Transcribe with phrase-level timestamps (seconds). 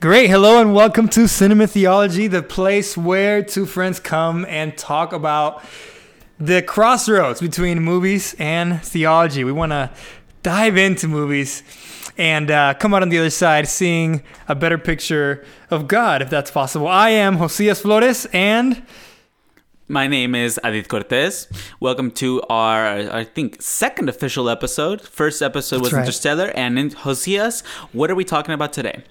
[0.00, 0.30] Great.
[0.30, 5.62] Hello and welcome to Cinema Theology, the place where two friends come and talk about
[6.38, 9.44] the crossroads between movies and theology.
[9.44, 9.90] We want to
[10.42, 11.62] dive into movies
[12.16, 16.30] and uh, come out on the other side seeing a better picture of God, if
[16.30, 16.88] that's possible.
[16.88, 18.82] I am Josias Flores and.
[19.86, 21.46] My name is Adit Cortez.
[21.78, 25.02] Welcome to our, I think, second official episode.
[25.02, 26.00] First episode That's was right.
[26.00, 27.62] Interstellar, and in Josias,
[27.92, 29.04] what are we talking about today?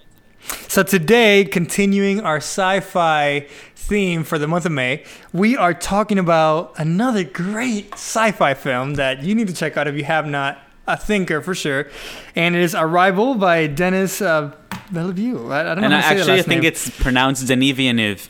[0.68, 6.72] So today, continuing our sci-fi theme for the month of May, we are talking about
[6.78, 10.58] another great sci-fi film that you need to check out if you have not.
[10.86, 11.88] A thinker for sure,
[12.34, 14.52] and it is Arrival by Dennis uh,
[14.90, 15.48] Villeneuve.
[15.48, 16.64] I, I don't know and how to say actually, I think name.
[16.64, 18.28] it's pronounced Denis.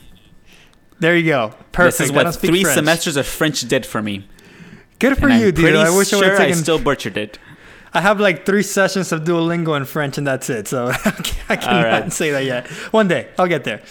[0.98, 1.55] There you go.
[1.73, 1.98] Perfect.
[1.98, 2.75] This is what three French.
[2.75, 4.28] semesters of French did for me.
[4.98, 5.75] Good for and you, dude.
[5.75, 7.39] I wish I would sure have I still butchered it.
[7.93, 10.69] I have like three sessions of Duolingo in French, and that's it.
[10.69, 10.89] So
[11.48, 12.12] I cannot right.
[12.12, 12.69] say that yet.
[12.93, 13.83] One day, I'll get there.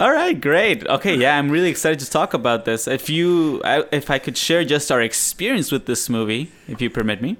[0.00, 0.86] All right, great.
[0.86, 2.88] Okay, yeah, I'm really excited to talk about this.
[2.88, 6.88] If you, I, if I could share just our experience with this movie, if you
[6.88, 7.36] permit me.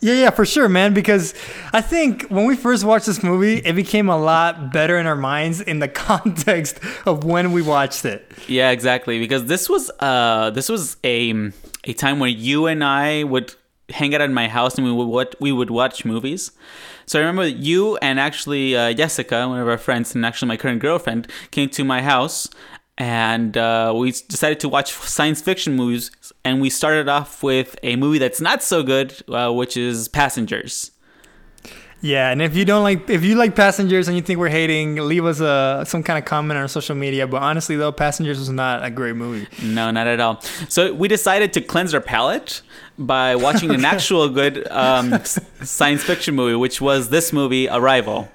[0.00, 0.94] Yeah, yeah, for sure, man.
[0.94, 1.34] Because
[1.74, 5.16] I think when we first watched this movie, it became a lot better in our
[5.16, 8.32] minds in the context of when we watched it.
[8.48, 9.18] Yeah, exactly.
[9.18, 11.52] Because this was uh this was a
[11.84, 13.54] a time where you and I would
[13.92, 16.52] hang out at my house and we would what we would watch movies.
[17.06, 20.56] So I remember you and actually uh, Jessica, one of our friends, and actually my
[20.56, 22.48] current girlfriend, came to my house
[23.00, 26.10] and uh, we decided to watch science fiction movies.
[26.44, 30.90] And we started off with a movie that's not so good, uh, which is Passengers.
[32.02, 34.96] Yeah, and if you don't like, if you like Passengers and you think we're hating,
[34.96, 37.26] leave us a some kind of comment on our social media.
[37.26, 39.46] But honestly, though, Passengers was not a great movie.
[39.62, 40.40] No, not at all.
[40.68, 42.62] So we decided to cleanse our palate
[42.98, 45.22] by watching an actual good um,
[45.62, 48.28] science fiction movie, which was this movie, Arrival.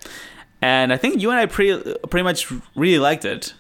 [0.62, 3.54] And I think you and I pretty pretty much really liked it.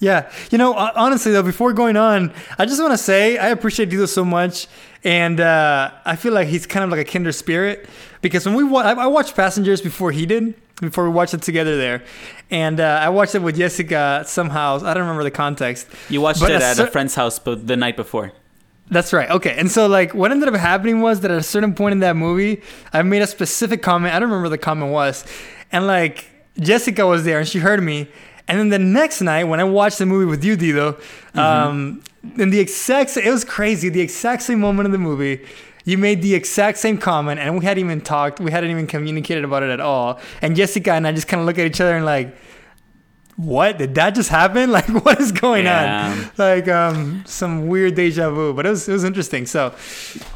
[0.00, 3.90] Yeah, you know, honestly though, before going on, I just want to say I appreciate
[3.90, 4.66] Dido so much,
[5.04, 7.86] and uh, I feel like he's kind of like a kinder spirit
[8.22, 11.42] because when we wa- I, I watched Passengers before he did, before we watched it
[11.42, 12.02] together there,
[12.50, 14.76] and uh, I watched it with Jessica somehow.
[14.76, 15.86] I don't remember the context.
[16.08, 18.32] You watched But it at cer- a friend's house but the night before.
[18.90, 19.30] That's right.
[19.30, 19.54] Okay.
[19.58, 22.16] And so like what ended up happening was that at a certain point in that
[22.16, 22.60] movie,
[22.92, 24.14] I made a specific comment.
[24.14, 25.24] I don't remember what the comment was.
[25.72, 26.26] And like
[26.58, 28.08] Jessica was there and she heard me.
[28.46, 30.98] And then the next night when I watched the movie with you, Dido,
[31.34, 32.02] um,
[32.36, 33.88] in the exact it was crazy.
[33.88, 35.44] The exact same moment in the movie,
[35.84, 39.44] you made the exact same comment and we hadn't even talked, we hadn't even communicated
[39.44, 40.20] about it at all.
[40.42, 42.36] And Jessica and I just kind of look at each other and like,
[43.36, 44.70] what did that just happen?
[44.76, 46.12] Like, what is going Yeah.
[46.12, 46.30] on?
[46.36, 49.46] Like, um, some weird deja vu, but it was it was interesting.
[49.46, 49.74] So,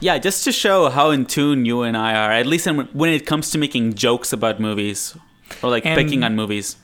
[0.01, 3.25] Yeah, just to show how in tune you and I are, at least when it
[3.27, 5.15] comes to making jokes about movies
[5.63, 6.77] or like picking on movies.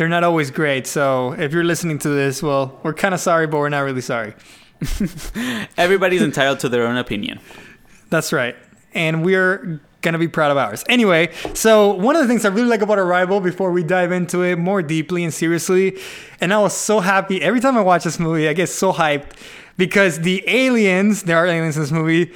[0.00, 0.86] They're not always great.
[0.86, 4.00] So, if you're listening to this, well, we're kind of sorry, but we're not really
[4.00, 4.32] sorry.
[5.76, 7.38] Everybody's entitled to their own opinion.
[8.08, 8.56] That's right,
[8.94, 10.86] and we're gonna be proud of ours.
[10.88, 14.42] Anyway, so one of the things I really like about Arrival, before we dive into
[14.42, 15.98] it more deeply and seriously,
[16.40, 19.32] and I was so happy every time I watch this movie, I get so hyped
[19.76, 22.32] because the aliens, there are aliens in this movie.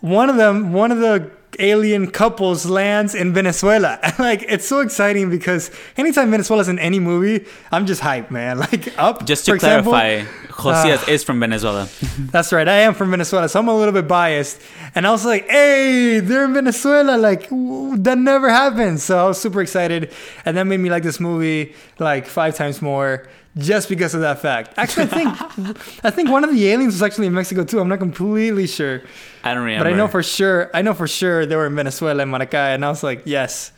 [0.00, 3.98] One of them, one of the alien couples lands in Venezuela.
[4.18, 8.58] like it's so exciting because anytime Venezuela's in any movie, I'm just hyped, man.
[8.68, 9.24] Like up.
[9.24, 11.88] Just to for example- clarify, uh, Josias is from Venezuela.
[12.18, 12.66] that's right.
[12.66, 14.60] I am from Venezuela, so I'm a little bit biased.
[14.94, 17.16] And I was like, "Hey, they're in Venezuela!
[17.16, 20.12] Like that never happened." So I was super excited,
[20.44, 24.40] and that made me like this movie like five times more just because of that
[24.40, 24.74] fact.
[24.76, 27.80] Actually, I think I think one of the aliens was actually in Mexico too.
[27.80, 29.02] I'm not completely sure,
[29.44, 29.84] I don't remember.
[29.84, 30.70] but I know for sure.
[30.74, 33.72] I know for sure they were in Venezuela and Maracay, and I was like, "Yes,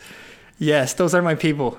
[0.58, 1.78] yes, those are my people.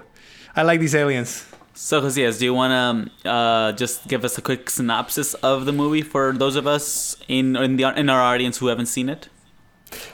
[0.55, 4.41] I like these aliens." So, Josias, do you want to uh, just give us a
[4.41, 8.57] quick synopsis of the movie for those of us in in, the, in our audience
[8.59, 9.29] who haven't seen it?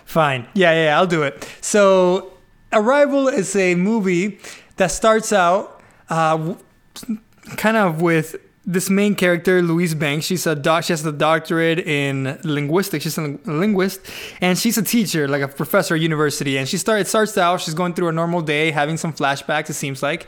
[0.05, 0.47] Fine.
[0.53, 1.47] Yeah, yeah, yeah, I'll do it.
[1.61, 2.33] So,
[2.71, 4.39] Arrival is a movie
[4.77, 6.57] that starts out uh, w-
[7.55, 8.35] kind of with
[8.69, 10.25] this main character, Louise Banks.
[10.25, 10.83] She's a doc.
[10.83, 13.03] She has a doctorate in linguistics.
[13.03, 14.01] She's a ling- linguist,
[14.41, 16.57] and she's a teacher, like a professor at university.
[16.57, 16.99] And she start.
[16.99, 17.61] It starts out.
[17.61, 19.69] She's going through a normal day, having some flashbacks.
[19.69, 20.27] It seems like,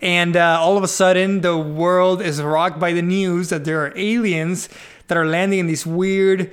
[0.00, 3.84] and uh, all of a sudden, the world is rocked by the news that there
[3.84, 4.68] are aliens
[5.08, 6.52] that are landing in these weird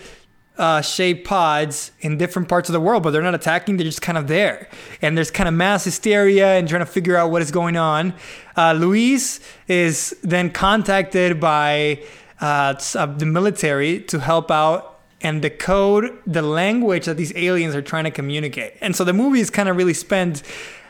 [0.58, 3.78] uh, shaped pods in different parts of the world, but they're not attacking.
[3.78, 4.70] They're just kind of there.
[5.02, 8.14] And there's kind of mass hysteria and trying to figure out what is going on.
[8.56, 12.02] Uh, Louise is then contacted by
[12.42, 17.82] uh, uh, the military to help out and decode the language that these aliens are
[17.82, 18.74] trying to communicate.
[18.82, 20.44] And so the movie is kind of really spent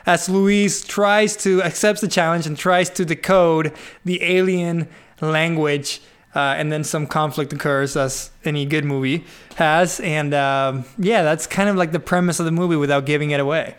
[0.06, 3.72] as Louise tries to accepts the challenge and tries to decode
[4.04, 4.88] the alien
[5.20, 6.00] language.
[6.34, 9.24] Uh, and then some conflict occurs, as any good movie
[9.56, 9.98] has.
[10.00, 13.40] And um, yeah, that's kind of like the premise of the movie without giving it
[13.40, 13.74] away.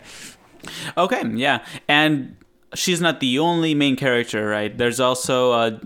[0.98, 1.64] Okay, yeah.
[1.88, 2.36] And
[2.74, 4.76] she's not the only main character, right?
[4.76, 5.78] There's also uh,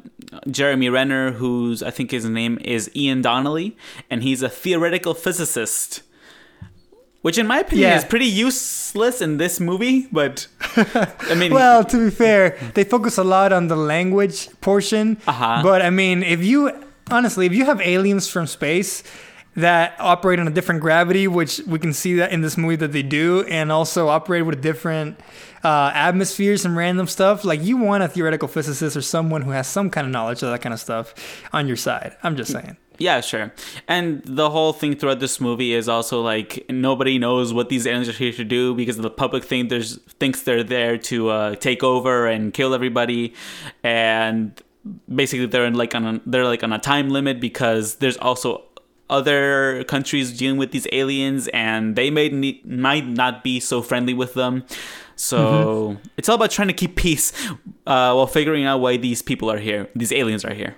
[0.51, 3.77] Jeremy Renner, who's I think his name is Ian Donnelly,
[4.11, 6.03] and he's a theoretical physicist.
[7.23, 7.97] Which, in my opinion, Yeah.
[7.97, 10.09] is pretty useless in this movie.
[10.13, 10.47] But
[11.31, 15.19] I mean, Well, to be fair, they focus a lot on the language portion.
[15.27, 15.61] Uh-huh.
[15.63, 16.73] But I mean, if you
[17.11, 19.03] honestly, if you have aliens from space
[19.57, 22.93] that operate on a different gravity, which we can see that in this movie that
[22.93, 25.21] they do, and also operate with different
[25.63, 29.69] uh, atmospheres and random stuff, like you want a theoretical physicist or someone who has
[29.69, 31.15] some kind of knowledge of that kind of stuff
[31.53, 32.17] on your side.
[32.23, 32.77] I'm just saying.
[32.99, 33.53] Yeah, sure.
[33.89, 38.09] And the whole thing throughout this movie is also like nobody knows what these aliens
[38.09, 41.83] are here to do because the public think there's thinks they're there to uh, take
[41.83, 43.35] over and kill everybody,
[43.83, 44.61] and
[45.13, 48.63] basically they're in like on a, they're like on a time limit because there's also
[49.11, 54.15] other countries dealing with these aliens and they may ne- might not be so friendly
[54.15, 54.65] with them.
[55.17, 57.33] So it's all about trying to keep peace
[57.87, 59.89] uh, while figuring out why these people are here.
[59.95, 60.77] These aliens are here.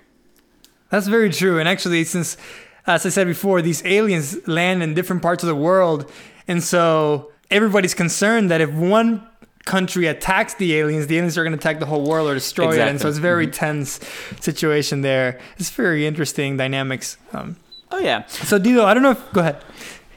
[0.89, 1.59] That's very true.
[1.59, 2.37] And actually, since,
[2.85, 6.09] as I said before, these aliens land in different parts of the world.
[6.47, 9.27] And so everybody's concerned that if one
[9.65, 12.71] country attacks the aliens, the aliens are going to attack the whole world or destroy
[12.73, 12.79] it.
[12.79, 13.09] And so Exactly.
[13.09, 13.99] it's a very tense
[14.39, 15.39] situation there.
[15.57, 17.17] It's very interesting dynamics.
[17.33, 17.57] Um,
[17.91, 18.25] Oh yeah.
[18.27, 19.31] so, Dilo, I don't know if.
[19.33, 19.63] Go ahead.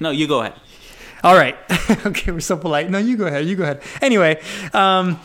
[0.00, 0.54] No, you go ahead.
[1.22, 1.56] All right.
[2.06, 2.90] okay, we're so polite.
[2.90, 3.44] No, you go ahead.
[3.46, 3.82] You go ahead.
[4.02, 4.40] Anyway,
[4.72, 5.20] um,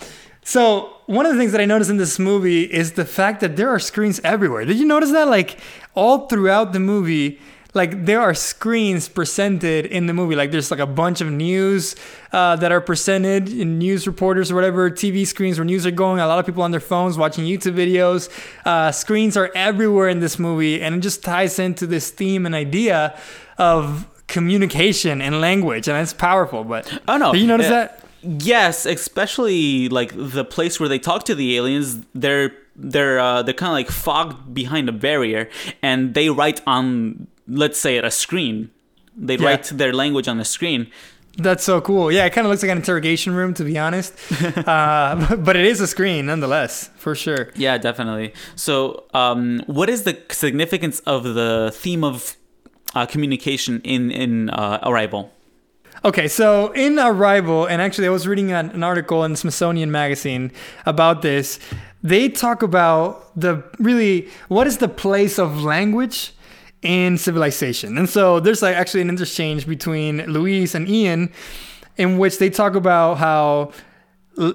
[0.48, 3.56] so one of the things that I noticed in this movie is the fact that
[3.58, 4.64] there are screens everywhere.
[4.64, 5.28] Did you notice that?
[5.28, 5.58] Like
[5.96, 7.40] all throughout the movie,
[7.74, 10.36] like there are screens presented in the movie.
[10.36, 11.96] Like there's like a bunch of news
[12.32, 16.20] uh, that are presented in news reporters or whatever, TV screens where news are going.
[16.22, 18.30] A lot of people on their phones watching YouTube videos.
[18.66, 22.54] Uh, screens are everywhere in this movie, and it just ties into this theme and
[22.56, 23.18] idea
[23.58, 26.64] of communication and language, and it's powerful.
[26.64, 27.32] But Oh no.
[27.34, 28.05] Did you notice Uh, that?
[28.26, 32.00] Yes, especially like the place where they talk to the aliens.
[32.14, 35.50] They're they're uh, they're kind of like fogged behind a barrier,
[35.82, 38.70] and they write on let's say at a screen.
[39.16, 39.46] They Yeah.
[39.48, 40.88] write their language on the screen.
[41.38, 42.12] That's so cool.
[42.12, 44.14] Yeah, it kind of looks like an interrogation room, to be honest.
[44.68, 47.50] uh, but it is a screen, nonetheless, for sure.
[47.56, 48.34] Yeah, definitely.
[48.56, 52.36] So, um, what is the significance of the theme of
[52.96, 55.32] uh, communication in in uh, Arrival?
[56.06, 60.52] Okay, so in Arrival, and actually I was reading an, article in Smithsonian Magazine
[60.86, 61.58] about this.
[62.04, 66.32] They talk about the really what is the place of language
[66.84, 71.32] in civilization, and so there's like actually an interchange between Louise and Ian,
[71.98, 73.72] in which they talk about how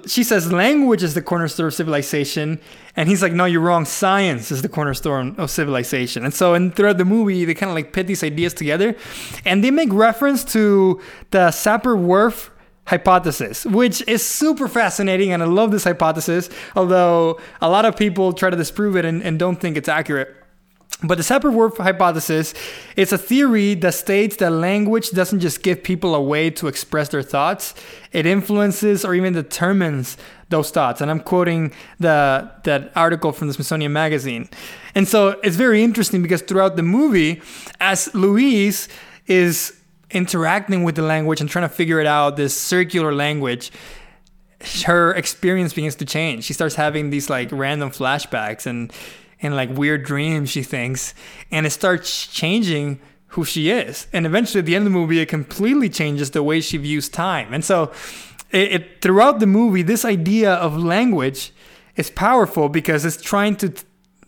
[0.07, 2.61] she says language is the cornerstone of civilization.
[2.97, 3.85] And he's like no you're wrong.
[3.85, 6.25] Science is the cornerstone of civilization.
[6.25, 8.97] And so and throughout the movie they kind of like pit these ideas together
[9.45, 11.01] and they make reference to
[11.31, 12.51] the sapir-whorf
[12.87, 18.33] hypothesis which is super fascinating and i love this hypothesis although a lot of people
[18.33, 20.35] try to disprove it and, and don't think it's accurate
[21.03, 22.53] but the Sapir-Whorf hypothesis
[22.97, 27.09] is a theory that states that language doesn't just give people a way to express
[27.09, 27.75] their thoughts;
[28.13, 30.17] it influences or even determines
[30.51, 31.01] those thoughts.
[31.01, 34.49] And I'm quoting the that article from the Smithsonian Magazine.
[34.95, 37.41] And so it's very interesting because throughout the movie,
[37.81, 38.89] as Louise
[39.27, 39.77] is
[40.11, 43.71] interacting with the language and trying to figure it out, this circular language,
[44.85, 46.45] her experience begins to change.
[46.45, 48.93] She starts having these like random flashbacks and
[49.43, 51.15] and like weird dreams she thinks
[51.51, 54.07] and it starts changing who she is.
[54.13, 57.09] And eventually at the end of the movie it completely changes the way she views
[57.09, 57.55] time.
[57.55, 57.93] And so
[58.51, 61.53] it, it throughout the movie this idea of language
[61.97, 63.73] is powerful because it's trying to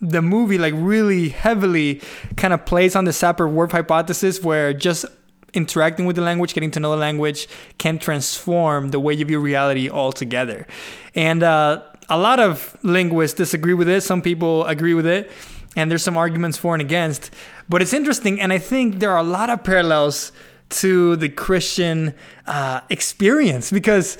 [0.01, 2.01] the movie like really heavily
[2.35, 5.05] kind of plays on the Sapir-Whorf hypothesis where just
[5.53, 9.39] interacting with the language, getting to know the language can transform the way you view
[9.39, 10.67] reality altogether.
[11.15, 14.01] And uh, a lot of linguists disagree with it.
[14.01, 15.31] Some people agree with it.
[15.75, 17.31] And there's some arguments for and against.
[17.67, 18.39] But it's interesting.
[18.39, 20.31] And I think there are a lot of parallels
[20.69, 22.13] to the Christian
[22.45, 24.17] uh, experience because,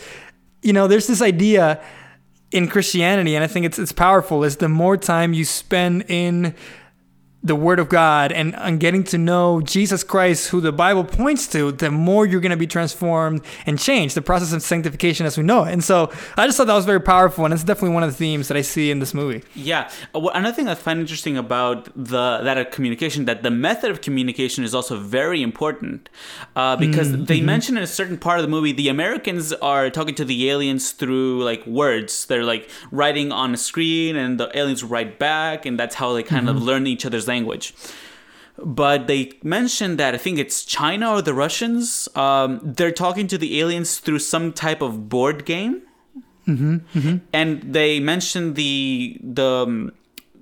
[0.61, 1.81] you know, there's this idea
[2.51, 6.53] in Christianity, and I think it's it's powerful, is the more time you spend in
[7.43, 11.45] the Word of God and, and getting to know Jesus Christ, who the Bible points
[11.47, 14.15] to, the more you're going to be transformed and changed.
[14.15, 15.73] The process of sanctification as we know it.
[15.73, 18.15] And so I just thought that was very powerful, and it's definitely one of the
[18.15, 19.43] themes that I see in this movie.
[19.55, 19.89] Yeah.
[20.15, 23.91] Uh, well, Another thing I find interesting about the that of communication that the method
[23.91, 26.09] of communication is also very important
[26.55, 27.25] uh, because Mm-hmm.
[27.25, 30.49] they mention in a certain part of the movie the Americans are talking to the
[30.49, 32.25] aliens through like words.
[32.27, 36.23] They're like writing on a screen, and the aliens write back, and that's how they
[36.23, 37.32] kind of learn each other's language.
[38.57, 42.07] But they mentioned that I think it's China or the Russians.
[42.15, 45.81] Um, they're talking to the aliens through some type of board game
[47.33, 49.91] and they mentioned the the um,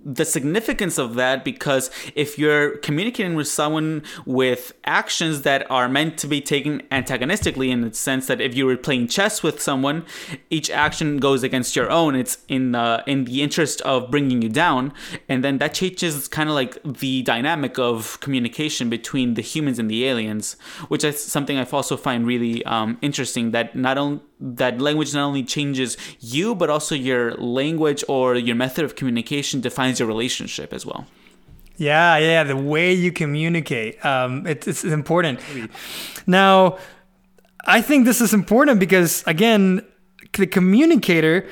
[0.04, 6.18] the significance of that because if you're communicating with someone with actions that are meant
[6.18, 10.06] to be taken antagonistically in the sense that if you were playing chess with someone
[10.50, 12.16] each action goes against your own.
[12.16, 14.94] It's in uh, in the interest of bringing you down.
[15.30, 19.90] And then that changes kind of like the dynamic of communication between the humans and
[19.90, 20.56] the aliens
[20.88, 25.24] which is something i also find really um, interesting that not only that language not
[25.24, 30.74] only changes you but also your language or your method of communication defines your relationship
[30.74, 31.06] as well
[31.78, 35.40] Yeah, yeah, the way you communicate, um, it, it's important.
[36.28, 36.78] Now,
[37.66, 39.82] I think this is important because again,
[40.38, 41.48] the communicator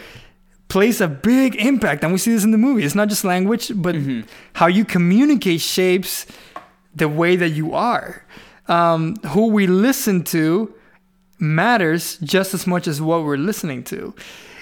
[0.68, 2.84] plays a big impact, and we see this in the movie.
[2.84, 3.96] It's not just language, but
[4.54, 6.28] how you communicate shapes
[6.94, 8.24] the way that you are.
[8.68, 10.74] Um, who we listen to
[11.40, 14.14] matters just as much as what we're listening to.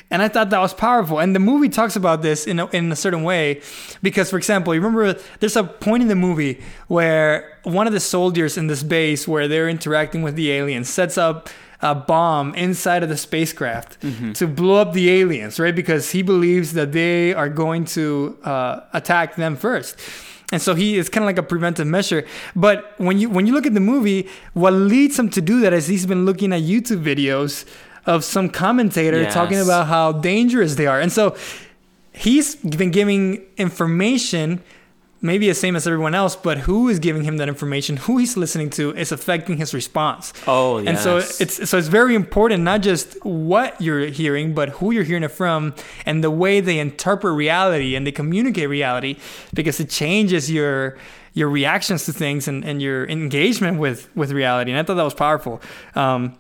[0.10, 1.20] And I thought that was powerful.
[1.20, 3.62] And the movie talks about this in a, in a certain way
[4.02, 8.00] because, for example, you remember there's a point in the movie where one of the
[8.00, 11.50] soldiers in this base where they're interacting with the aliens sets up
[11.82, 13.98] a bomb inside of the spacecraft
[14.34, 15.76] to blow up the aliens, right?
[15.76, 20.00] Because he believes that they are going to uh, attack them first
[20.52, 22.26] and so he is kind of like a preventive measure.
[22.56, 25.74] But when you when you look at the movie, what leads him to do that
[25.74, 27.66] is he's been looking at YouTube videos
[28.06, 29.34] of some commentator Yes.
[29.34, 31.36] talking about how dangerous they are, and so
[32.14, 34.62] he's been giving information.
[35.20, 38.38] Maybe the same as everyone else, but who is giving him that information, who he's
[38.38, 40.32] listening to, is affecting his response.
[40.46, 40.88] Oh, yes.
[40.88, 45.04] And so it's so it's very important not just what you're hearing, but who you're
[45.04, 45.74] hearing it from,
[46.06, 49.18] and the way they interpret reality and they communicate reality,
[49.56, 50.98] because it changes your
[51.34, 54.72] your reactions to things and, and your engagement with with reality.
[54.72, 55.62] And I thought that was powerful.
[55.96, 56.38] Um,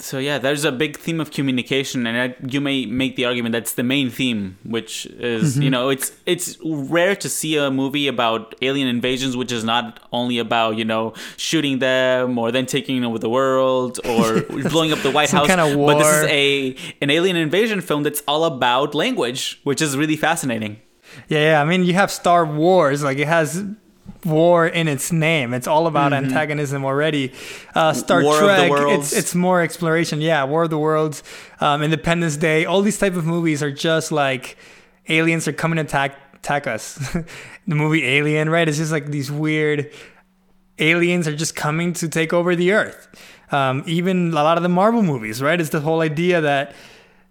[0.00, 3.52] So yeah, there's a big theme of communication, and I, you may make the argument
[3.52, 5.62] that's the main theme, which is mm-hmm.
[5.62, 9.98] you know it's it's rare to see a movie about alien invasions, which is not
[10.12, 15.00] only about you know shooting them or then taking over the world or blowing up
[15.00, 15.92] the White Some House, kind of war.
[15.92, 20.16] but this is a an alien invasion film that's all about language, which is really
[20.16, 20.80] fascinating.
[21.28, 21.60] yeah, yeah.
[21.60, 23.64] I mean, you have Star Wars, like it has
[24.24, 25.54] war in its name.
[25.54, 27.32] It's all about antagonism already.
[27.74, 28.26] Uh, Star Mm-hmm.
[28.26, 30.20] War Trek, it's it's more exploration.
[30.20, 31.22] Yeah, War of the Worlds,
[31.60, 32.64] um, Independence Day.
[32.64, 34.56] All these type of movies are just like
[35.08, 36.94] aliens are coming to attack attack us.
[37.66, 38.68] the movie Alien, right?
[38.68, 39.92] It's just like these weird
[40.78, 43.08] aliens are just coming to take over the Earth.
[43.50, 45.60] Um, even a lot of the Marvel movies, right?
[45.60, 46.74] It's the whole idea that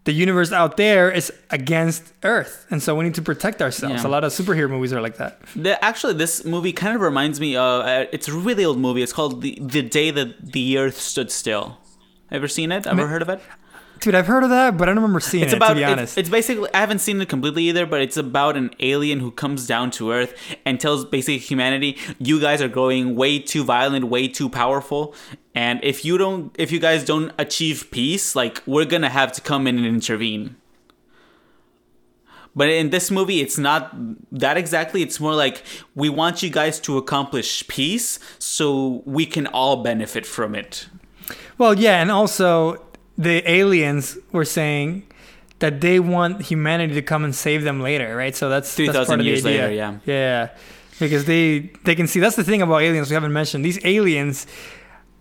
[0.07, 4.03] the universe out there is against Earth, and so we need to protect ourselves.
[4.03, 4.09] Yeah.
[4.09, 5.41] A lot of superhero movies are like that.
[5.53, 7.57] The, actually, this movie kind of reminds me.
[7.57, 9.03] of uh, it's a really old movie.
[9.03, 11.77] It's called the the Day That the Earth Stood Still.
[12.31, 12.87] Ever seen it?
[12.87, 13.41] Ever heard of it?
[13.99, 15.57] Dude, I've heard of that, but I don't remember seeing It's it.
[15.57, 18.17] about to be it's, honest, it's basically I haven't seen it completely either, but it's
[18.17, 20.33] about an alien who comes down to Earth
[20.65, 25.15] and tells basically humanity, you guys are growing way too violent, way too powerful,
[25.55, 29.41] and if you don't if you guys don't achieve peace, like we're gonna have to
[29.41, 30.55] come in and intervene.
[32.55, 33.95] But in this movie, it's not
[34.31, 35.03] that exactly.
[35.03, 35.61] It's more like
[35.93, 40.87] we want you guys to accomplish peace so we can all benefit from it.
[41.59, 42.86] Well, yeah, and also
[43.17, 45.03] the aliens were saying
[45.59, 48.35] that they want humanity to come and save them later, right?
[48.35, 49.61] So that's that's 3,000 part of the years idea.
[49.61, 49.99] later, yeah.
[50.05, 50.49] yeah,
[50.99, 52.19] because they they can see.
[52.19, 53.65] That's the thing about aliens we haven't mentioned.
[53.65, 54.45] These aliens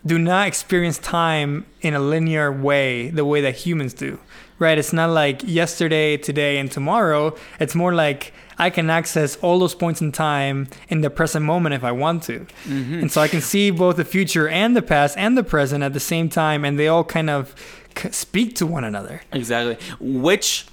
[0.04, 4.18] do not experience time in a linear way the way that humans do,
[4.58, 4.78] right?
[4.78, 7.34] It's not like yesterday, today, and tomorrow.
[7.58, 11.74] It's more like I can access all those points in time in the present moment
[11.74, 12.40] if I want to.
[12.40, 13.00] Mm-hmm.
[13.00, 15.92] And so I can see both the future and the past and the present at
[15.92, 17.54] the same time, and they all kind of
[18.12, 19.22] speak to one another.
[19.32, 19.76] Exactly.
[20.00, 20.66] Which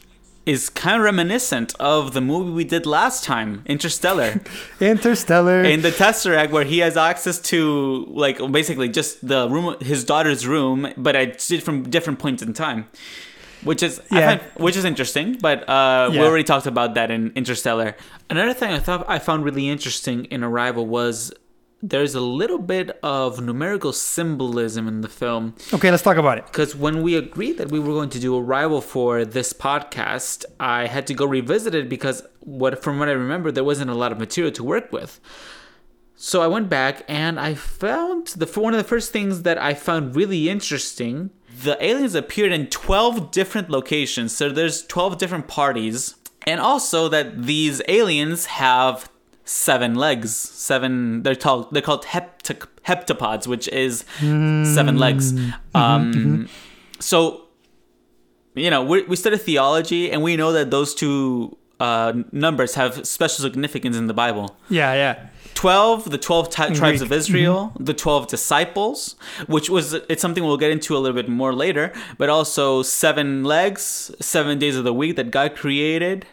[0.46, 4.42] is kind of reminiscent of the movie we did last time, Interstellar.
[4.82, 5.63] Interstellar.
[5.63, 10.46] in the Tesseract, where he has access to, like, basically just the room, his daughter's
[10.46, 12.86] room, but at from different points in time.
[13.63, 14.27] which is I Yeah.
[14.27, 15.38] find, which is interesting.
[15.42, 17.96] But uh, we already talked about that in Interstellar.
[18.30, 21.32] Another thing I thought I found really interesting in Arrival was
[21.86, 26.46] there's a little bit of numerical symbolism in the film Okay, let's talk about it.
[26.46, 30.88] because when we agreed that we were going to do Arrival for this podcast, I
[30.88, 34.12] had to go revisit it because what from what I remember, there wasn't a lot
[34.13, 35.20] of material to work with.
[36.16, 39.74] So I went back and I found the one of the first things that I
[39.74, 41.32] found really interesting.
[41.63, 44.36] The aliens appeared in 12 different locations.
[44.36, 46.16] So there's 12 different parties.
[46.48, 49.10] And also that these aliens have
[49.46, 50.36] seven legs.
[50.36, 55.34] Seven they're called they're called hepta, heptapods, which is seven legs.
[55.76, 56.48] Um
[57.00, 57.42] so
[58.56, 63.06] you know, we we study theology and we know that those two uh, numbers have
[63.06, 64.56] special significance in the Bible.
[64.70, 65.28] Yeah, yeah.
[65.56, 67.02] 12 the 12 ti- tribes Greek.
[67.02, 69.16] of israel the 12 disciples
[69.48, 73.44] which was it's something we'll get into a little bit more later but also seven
[73.44, 76.26] legs seven days of the week that god created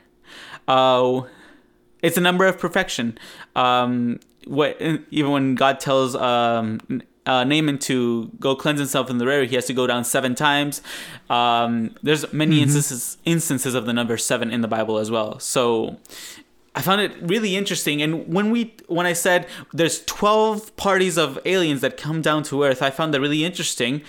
[0.69, 1.21] uh
[2.03, 3.17] it's a number of perfection
[3.57, 4.81] um what
[5.11, 6.79] even when god tells um
[7.27, 10.35] uh, Naaman to go cleanse himself in the river, he has to go down seven
[10.35, 10.83] times.
[11.29, 15.39] Um, there's many instances instances of the number seven in the Bible as well.
[15.39, 15.99] So
[16.73, 18.01] I found it really interesting.
[18.01, 22.63] And when we when I said there's 12 parties of aliens that come down to
[22.63, 24.03] Earth, I found that really interesting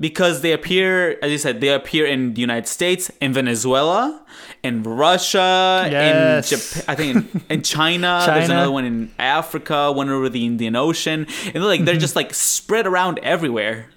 [0.00, 4.24] because they appear, as you said, they appear in the United States, in Venezuela,
[4.62, 6.52] in Russia, Yes.
[6.52, 10.46] in Japan, I think in, in China, There's another one in Africa, one over the
[10.46, 12.00] Indian Ocean, and they're like they're mm-hmm.
[12.00, 13.90] just like spread around everywhere.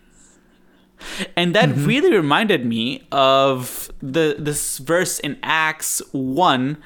[1.35, 6.77] And that really reminded me of the this verse in Acts 1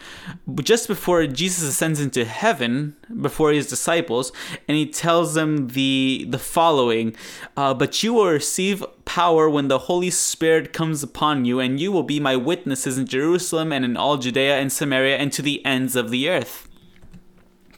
[0.62, 4.32] just before Jesus ascends into heaven before his disciples
[4.68, 7.16] and he tells them the the following
[7.58, 11.92] uh, but you will receive power when the Holy Spirit comes upon you and you
[11.92, 15.64] will be my witnesses in Jerusalem and in all Judea and Samaria and to the
[15.66, 16.68] ends of the earth.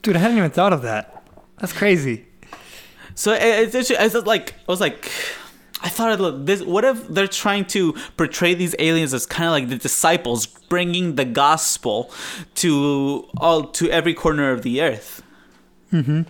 [0.02, 1.26] Dude, I hadn't even thought of that.
[1.58, 2.26] That's crazy.
[3.14, 5.10] So it- it's, it's, it's like I was like,
[5.86, 6.62] I thought look, this.
[6.62, 11.14] What if they're trying to portray these aliens as kind of like the disciples, bringing
[11.14, 12.10] the gospel
[12.56, 15.22] to all to every corner of the earth?
[15.92, 16.22] Mm-hmm.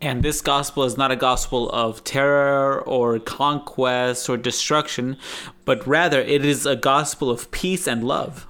[0.00, 5.16] And this gospel is not a gospel of terror or conquest or destruction,
[5.64, 8.46] but rather it is a gospel of peace and love.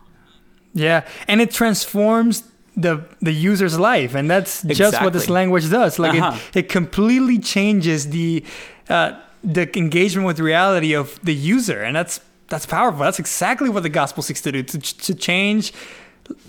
[0.74, 2.44] Yeah, and it transforms
[2.76, 5.98] the the user's life, and that's just what this language does.
[5.98, 6.38] Like Uh-huh.
[6.52, 8.44] it, it completely changes the
[8.90, 13.00] uh, the engagement with reality of the user, and that's that's powerful.
[13.00, 15.72] That's exactly what the gospel seeks to do to to change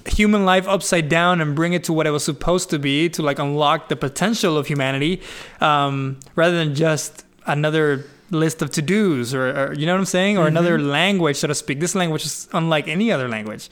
[0.06, 3.23] human life upside down and bring it to what it was supposed to be to
[3.23, 5.19] like unlock the potential of humanity
[5.60, 10.38] um, rather than just another list of to-dos or, or you know what i'm saying
[10.38, 13.69] or another language so to speak this language is unlike any other language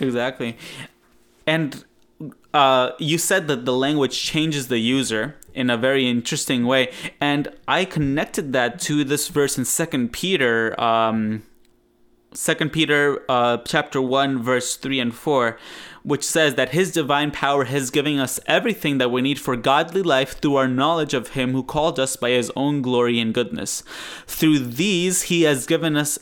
[0.00, 0.56] Exactly.
[1.46, 1.84] And
[2.52, 7.48] uh, you said that the language changes the user in a very interesting way, and
[7.66, 11.42] I connected that to this verse in Second Peter, um,
[12.32, 15.58] Second Peter, uh, chapter one, verse three and four,
[16.04, 20.02] which says that His divine power has given us everything that we need for godly
[20.02, 23.82] life through our knowledge of Him who called us by His own glory and goodness.
[24.26, 26.18] Through these, He has given us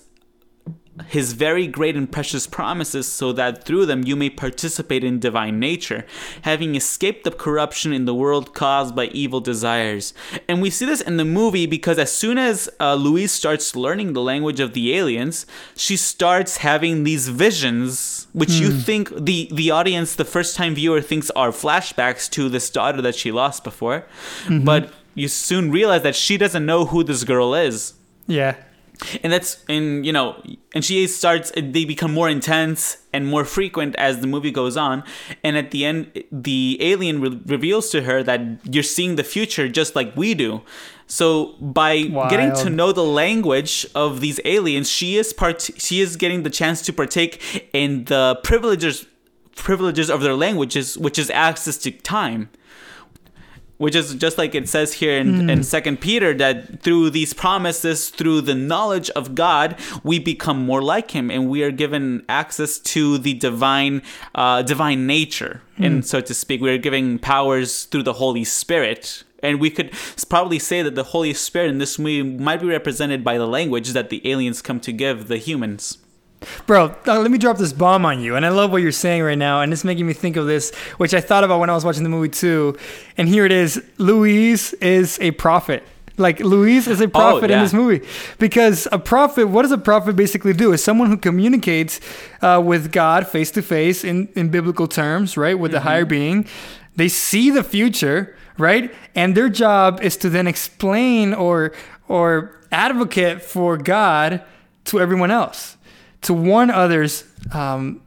[1.06, 5.58] his very great and precious promises so that through them you may participate in divine
[5.58, 6.04] nature,
[6.42, 10.14] having escaped the corruption in the world caused by evil desires.
[10.48, 14.12] And we see this in the movie because as soon as uh, Louise starts learning
[14.12, 19.70] the language of the aliens, she starts having these visions, which you think the, the
[19.70, 24.04] audience, the first time viewer, thinks are flashbacks to this daughter that she lost before.
[24.64, 27.94] But you soon realize that she doesn't know who this girl is
[28.28, 28.54] yeah
[29.22, 30.42] and that's and you know
[30.74, 35.04] and she starts they become more intense and more frequent as the movie goes on.
[35.44, 39.68] And at the end the alien re- reveals to her that you're seeing the future
[39.68, 40.62] just like we do.
[41.06, 46.16] So by getting to know the language of these aliens she is part she is
[46.16, 49.06] getting the chance to partake in the privileges
[49.54, 52.48] privileges of their languages which is access to time
[53.78, 58.10] which is just like it says here in, in second peter that through these promises
[58.10, 62.78] through the knowledge of god we become more like him and we are given access
[62.78, 64.02] to the divine
[64.34, 65.62] uh, divine nature.
[65.78, 69.24] And so to speak we are given powers through the holy spirit.
[69.40, 69.92] And we could
[70.28, 73.90] probably say that the holy spirit in this movie might be represented by the language
[73.90, 75.98] that the aliens come to give the humans
[76.66, 78.36] Bro, uh, let me drop this bomb on you.
[78.36, 79.60] And I love what you're saying right now.
[79.60, 82.04] And it's making me think of this, which I thought about when I was watching
[82.04, 82.76] the movie too.
[83.16, 85.82] And here it is Louise is a prophet.
[86.16, 87.62] Like Louise is a prophet in yeah.
[87.62, 88.06] this movie
[88.38, 89.46] because a prophet.
[89.46, 90.72] What does a prophet basically do?
[90.72, 92.00] Is someone who communicates
[92.42, 95.56] uh, with God face to face in in biblical terms, right?
[95.56, 96.46] With the higher being,
[96.96, 98.92] they see the future, right?
[99.14, 101.72] And their job is to then explain or
[102.08, 104.42] or advocate for God
[104.86, 105.76] to everyone else,
[106.22, 107.24] to warn others.
[107.52, 108.02] Um,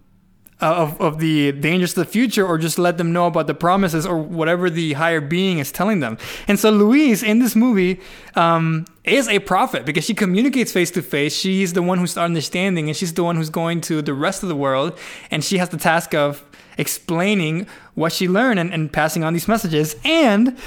[0.62, 4.06] of, of the dangers of the future or just let them know about the promises
[4.06, 6.18] or whatever the higher being is telling them.
[6.48, 8.00] And so Louise in this movie
[8.36, 11.36] um, is a prophet because she communicates face to face.
[11.36, 14.50] She's the one who's understanding and she's the one who's going to the rest of
[14.50, 14.98] the world
[15.32, 16.46] and she has the task of
[16.78, 19.96] explaining what she learned and, and passing on these messages.
[20.06, 20.58] And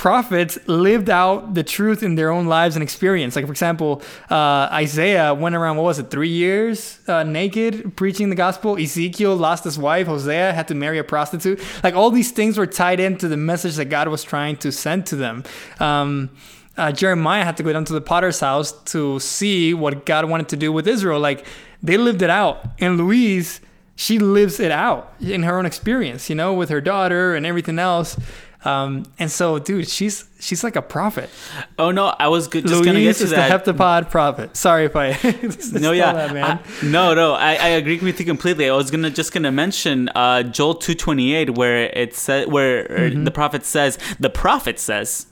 [0.00, 3.36] prophets lived out the truth in their own lives and experience.
[3.36, 8.30] Like, for example, uh, Isaiah went around, what was it, three years uh, naked preaching
[8.30, 8.78] the gospel.
[8.78, 10.06] Ezekiel lost his wife.
[10.06, 11.60] Hosea had to marry a prostitute.
[11.84, 15.04] Like, all these things were tied into the message that God was trying to send
[15.08, 15.44] to them.
[15.80, 16.30] Um,
[16.78, 20.48] uh, Jeremiah had to go down to the potter's house to see what God wanted
[20.48, 21.20] to do with Israel.
[21.20, 21.44] Like,
[21.82, 22.64] they lived it out.
[22.78, 23.60] And Louise,
[23.96, 27.78] she lives it out in her own experience, you know, with her daughter and everything
[27.78, 28.18] else.
[28.64, 31.30] Um, and so, dude, she's she's like a prophet.
[31.78, 33.64] Oh no, I was good, just Louise gonna get to is that.
[33.64, 34.54] the heptapod prophet.
[34.54, 35.12] Sorry if I
[35.80, 36.58] no, yeah, that, man.
[36.58, 37.32] I- no, no.
[37.32, 38.68] I, I agree with you completely.
[38.68, 42.84] I was gonna just gonna mention uh, Joel two twenty eight, where it said where
[42.84, 43.24] uh, Mm-hmm.
[43.24, 45.26] the prophet says the prophet says.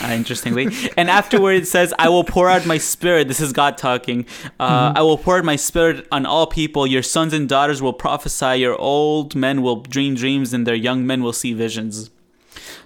[0.00, 3.76] Uh, interestingly, and afterward it says, "I will pour out my spirit." This is God
[3.76, 4.26] talking.
[4.60, 4.98] Uh, Mm-hmm.
[4.98, 6.86] I will pour out my spirit on all people.
[6.86, 8.58] Your sons and daughters will prophesy.
[8.60, 12.10] Your old men will dream dreams, and their young men will see visions.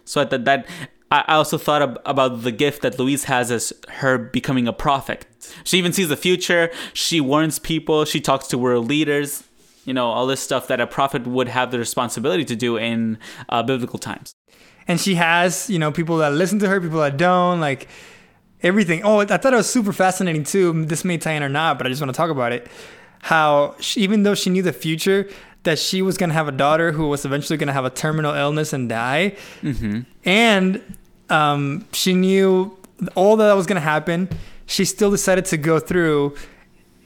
[0.05, 0.67] So that that
[1.11, 4.73] I I also thought ab- about the gift that Louise has as her becoming a
[4.73, 5.25] prophet.
[5.65, 6.71] She even sees the future.
[6.93, 8.05] She warns people.
[8.05, 9.45] She talks to world leaders.
[9.85, 13.19] You know all this stuff that a prophet would have the responsibility to do in
[13.49, 14.35] uh, biblical times.
[14.89, 17.87] and she has you know people that listen to her, people that don't, like
[18.63, 19.03] everything.
[19.05, 20.85] Oh, I thought it was super fascinating too.
[20.87, 22.67] This may tie in or not, but I just want to talk about it.
[23.21, 25.29] How she, even though she knew the future,
[25.67, 28.73] that she was gonna have a daughter who was eventually gonna have a terminal illness
[28.73, 29.37] and die,
[30.25, 30.97] and
[31.29, 32.77] um, she knew
[33.15, 34.29] all that was gonna happen.
[34.65, 36.35] She still decided to go through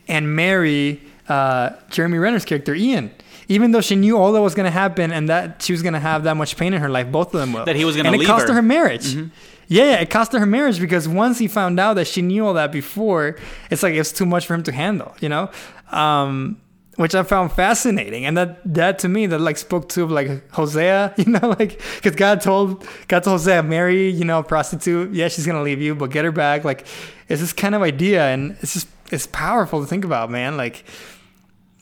[0.09, 3.11] and marry uh, Jeremy Renner's character Ian.
[3.49, 5.95] Even though she knew all that was going to happen and that she was going
[5.95, 7.65] to have that much pain in her life, both of them will.
[7.65, 8.63] That he was gonna and it cost her, her.
[8.63, 9.15] marriage.
[9.15, 9.25] Yeah,
[9.67, 12.55] yeah, it cost her her marriage because once he found out that she knew all
[12.55, 13.37] that before,
[13.71, 15.51] it's like it's too much for him to handle, you know.
[15.91, 16.61] Um,
[17.01, 21.15] which I found fascinating, and that that to me that like spoke to like Hosea,
[21.17, 25.11] you know, like because God told God told Hosea, marry, you know, a prostitute.
[25.15, 26.63] Yeah, she's gonna leave you, but get her back.
[26.63, 26.87] Like,
[27.27, 30.59] it's this kind of idea, and it's just it's powerful to think about, man.
[30.59, 30.85] Like,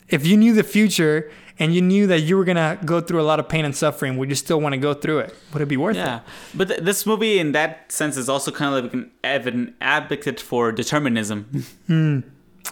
[0.08, 1.28] if you knew the future
[1.58, 4.18] and you knew that you were gonna go through a lot of pain and suffering,
[4.18, 5.34] would you still want to go through it?
[5.52, 6.06] Would it be worth Yeah, it?
[6.06, 6.20] Yeah,
[6.54, 10.38] but th- this movie, in that sense, is also kind of like an, an advocate
[10.38, 11.64] for determinism.
[11.88, 12.20] Hmm.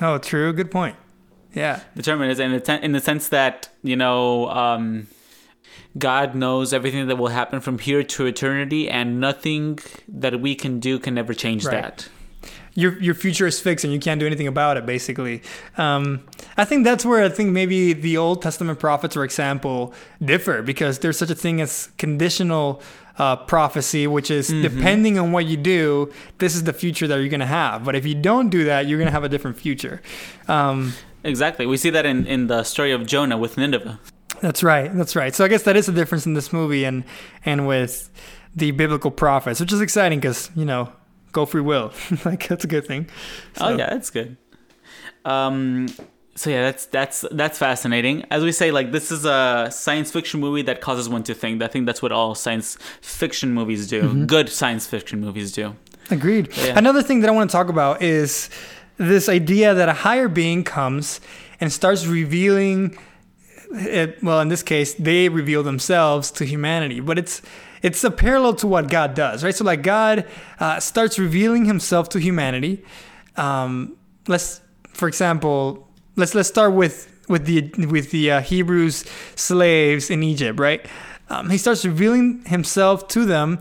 [0.00, 0.52] Oh, true.
[0.52, 0.94] Good point.
[1.56, 1.80] Yeah.
[1.96, 5.06] determinism in the, ten- in the sense that you know um,
[5.98, 10.78] God knows everything that will happen from here to eternity, and nothing that we can
[10.80, 11.82] do can ever change Right.
[11.82, 12.08] that.
[12.74, 15.36] your your future is fixed and you can't do anything about it basically
[15.78, 16.04] um,
[16.58, 19.78] i think that's where i think maybe the old testament prophets for example
[20.32, 22.66] differ because there's such a thing as conditional
[23.18, 27.30] uh, prophecy which is depending on what you do this is the future that you're
[27.38, 29.56] going to have but if you don't do that you're going to have a different
[29.56, 29.96] future
[30.48, 30.92] um,
[31.24, 33.98] Exactly, we see that in, in the story of Jonah with Nineveh.
[34.42, 37.04] that's right that's right so i guess that is a difference in this movie and
[37.46, 38.10] and with
[38.54, 40.92] the biblical prophets which is exciting because you know
[41.32, 41.90] go free will
[42.26, 43.08] like that's a good thing
[43.58, 44.36] Oh yeah, that's good.
[45.24, 45.88] Um,
[46.34, 48.24] so yeah, that's that's that's fascinating.
[48.30, 51.62] As we say, like this is a science fiction movie that causes one to think.
[51.62, 54.02] I think that's what all science fiction movies do.
[54.02, 54.26] Mm-hmm.
[54.26, 55.74] Good science fiction movies do.
[56.10, 56.54] Agreed.
[56.58, 56.78] Yeah.
[56.78, 58.50] Another thing that I want to talk about is
[58.98, 61.20] this idea that a higher being comes
[61.60, 62.96] and starts revealing
[63.72, 67.00] it, well in this case they reveal themselves to humanity.
[67.00, 67.42] But it's
[67.82, 69.54] it's a parallel to what god does right?
[69.54, 70.26] So like god
[70.60, 72.84] uh, starts revealing himself to humanity.
[73.36, 73.96] Um,
[74.28, 79.04] let's for example let's let's start with with the with the uh, hebrews
[79.34, 80.86] slaves in egypt right?
[81.28, 83.60] Um, he starts revealing himself to them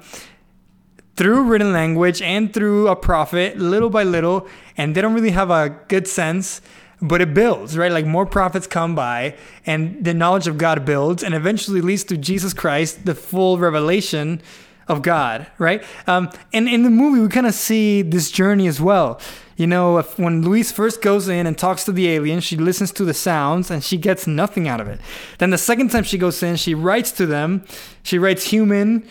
[1.16, 4.48] through written language and through a prophet little by little
[4.78, 6.62] and they don't really have a good sense
[7.02, 7.92] but it builds right?
[7.92, 12.18] Like more prophets come by and the knowledge of god builds and eventually leads to
[12.18, 14.42] jesus christ the full revelation
[14.88, 15.84] of god right?
[16.08, 19.20] Um, and in the movie we kind of see this journey as well.
[19.58, 23.06] You know when louise first goes in and talks to the alien she listens to
[23.06, 25.00] the sounds and she gets nothing out of it.
[25.38, 27.64] Then the second time she goes in she writes to them.
[28.04, 29.08] She writes human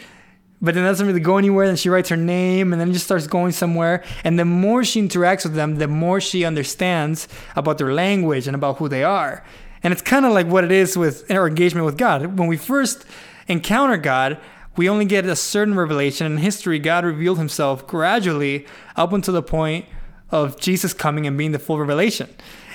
[0.64, 1.66] but then it doesn't really go anywhere.
[1.66, 4.02] Then she writes her name, and then it just starts going somewhere.
[4.24, 8.54] And the more she interacts with them, the more she understands about their language and
[8.54, 9.44] about who they are.
[9.82, 12.38] And it's kind of like what it is with our engagement with God.
[12.38, 13.04] When we first
[13.46, 14.38] encounter God,
[14.76, 16.26] we only get a certain revelation.
[16.26, 19.84] In history, God revealed himself gradually up until the point
[20.30, 22.28] of Jesus coming and being the full revelation.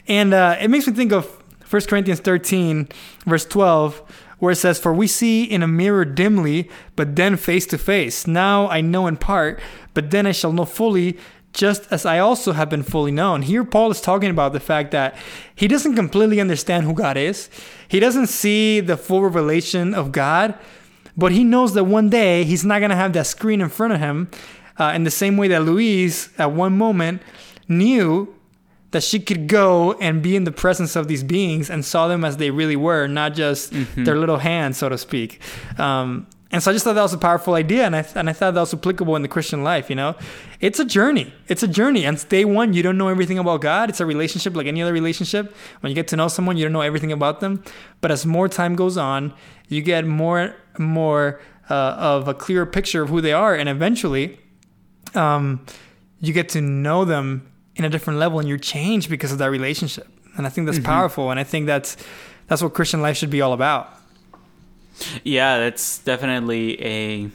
[0.07, 1.25] And uh, it makes me think of
[1.69, 2.87] 1 Corinthians 13,
[3.25, 4.01] verse 12,
[4.39, 8.27] where it says, For we see in a mirror dimly, but then face to face.
[8.27, 9.59] Now I know in part,
[9.93, 11.17] but then I shall know fully,
[11.53, 13.43] just as I also have been fully known.
[13.43, 15.15] Here, Paul is talking about the fact that
[15.55, 17.49] he doesn't completely understand who God is,
[17.87, 20.57] he doesn't see the full revelation of God,
[21.17, 23.93] but he knows that one day he's not going to have that screen in front
[23.93, 24.29] of him.
[24.77, 27.21] Uh, in the same way that Louise, at one moment,
[27.67, 28.33] knew
[28.91, 32.25] that she could go and be in the presence of these beings and saw them
[32.25, 34.03] as they really were, not just mm-hmm.
[34.03, 35.39] their little hands, so to speak.
[35.77, 38.33] Um, and so I just thought that was a powerful idea, and I and I
[38.33, 39.87] thought that was applicable in the Christian life.
[39.87, 40.15] You know,
[40.59, 41.31] it's a journey.
[41.47, 43.89] It's a journey, and day one, you don't know everything about God.
[43.89, 45.55] It's a relationship like any other relationship.
[45.81, 47.63] When you get to know someone, you don't know everything about them.
[48.01, 49.31] But as more time goes on,
[49.67, 54.39] you get more more uh, of a clearer picture of who they are, and eventually,
[55.13, 55.63] um,
[56.19, 57.48] you get to know them
[57.79, 60.07] in a different level and you're changed because of that relationship.
[60.37, 60.85] And I think that's mm-hmm.
[60.85, 61.31] powerful.
[61.31, 61.97] And I think that's
[62.47, 63.89] that's what Christian life should be all about.
[65.23, 67.29] Yeah, that's definitely a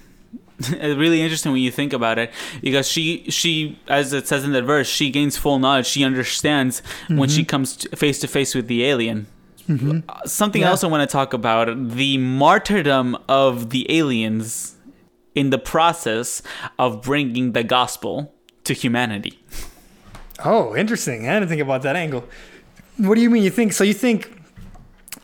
[0.81, 2.31] really interesting when you think about it
[2.61, 6.81] because she she as it says in that verse she gains full knowledge she understands
[6.81, 7.19] mm-hmm.
[7.19, 7.49] when she mm-hmm.
[7.49, 9.27] comes face to face with the alien
[9.69, 9.99] mm-hmm.
[10.09, 10.69] Uh, something yeah.
[10.69, 14.77] else i want to talk about the martyrdom of the aliens
[15.35, 16.41] in the process
[16.79, 19.41] of bringing the gospel to humanity
[20.43, 21.29] Oh, interesting.
[21.29, 22.25] I didn't think about that angle.
[22.97, 23.43] What do you mean?
[23.43, 23.85] You think so?
[23.85, 24.31] You think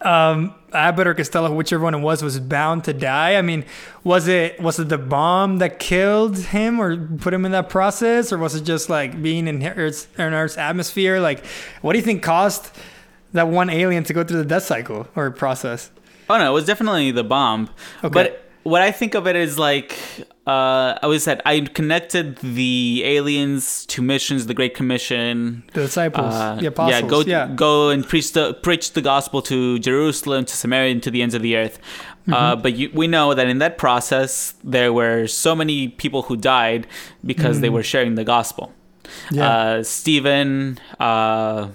[0.02, 3.36] um, Abbott or Costello, whichever one it was, was bound to die?
[3.36, 3.64] I mean,
[4.04, 8.32] was it was it the bomb that killed him or put him in that process,
[8.32, 11.20] or was it just like being in Earth's, in Earth's atmosphere?
[11.20, 11.44] Like,
[11.82, 12.70] what do you think caused
[13.32, 15.90] that one alien to go through the death cycle or process?
[16.28, 17.70] Oh no, it was definitely the bomb.
[18.04, 18.12] Okay.
[18.12, 19.98] But what I think of it is like
[20.46, 26.34] uh, I always said I connected the aliens to missions, the Great Commission, the disciples,
[26.34, 27.02] uh, the apostles.
[27.02, 27.54] Yeah, go yeah.
[27.54, 31.34] go and preach the preach the gospel to Jerusalem, to Samaria, and to the ends
[31.34, 31.78] of the earth.
[31.78, 32.32] Uh, mm-hmm.
[32.32, 36.36] Uh, but you, we know that in that process there were so many people who
[36.36, 36.86] died
[37.24, 37.62] because mm-hmm.
[37.62, 38.72] they were sharing the gospel.
[39.30, 39.48] Yeah.
[39.48, 41.68] Uh, Stephen, uh,